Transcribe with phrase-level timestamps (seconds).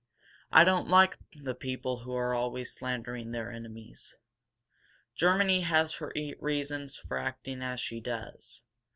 [0.51, 4.15] I don't like the people who are always slandering their enemies.
[5.13, 8.63] Germany has her reasons for acting as she does.